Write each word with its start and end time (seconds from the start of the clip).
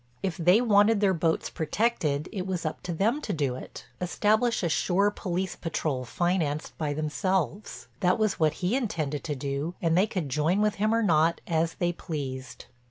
If 0.23 0.35
they 0.37 0.61
wanted 0.61 0.99
their 0.99 1.13
boats 1.13 1.51
protected 1.51 2.27
it 2.31 2.47
was 2.47 2.65
up 2.65 2.81
to 2.89 2.91
them 2.91 3.21
to 3.21 3.31
do 3.31 3.53
it, 3.53 3.85
establish 4.01 4.63
a 4.63 4.67
shore 4.69 5.11
police 5.11 5.55
patrol 5.55 6.05
financed 6.05 6.75
by 6.79 6.93
themselves. 6.95 7.85
That 7.99 8.17
was 8.17 8.39
what 8.39 8.53
he 8.65 8.75
intended 8.75 9.23
to 9.25 9.35
do 9.35 9.75
and 9.79 9.95
they 9.95 10.07
could 10.07 10.27
join 10.29 10.59
with 10.59 10.73
him 10.81 10.91
or 10.91 11.03
not 11.03 11.39
as 11.45 11.75
they 11.75 11.93
pleased. 11.93 12.65